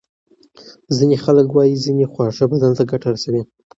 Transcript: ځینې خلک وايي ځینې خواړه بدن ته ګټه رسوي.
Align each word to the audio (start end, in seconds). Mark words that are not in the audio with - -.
ځینې 0.97 1.17
خلک 1.23 1.47
وايي 1.51 1.75
ځینې 1.85 2.05
خواړه 2.11 2.45
بدن 2.51 2.71
ته 2.77 2.83
ګټه 2.91 3.07
رسوي. 3.15 3.41